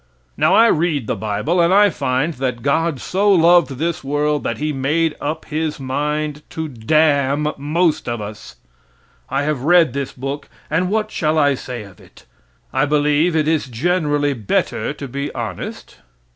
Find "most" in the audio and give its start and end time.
7.59-8.09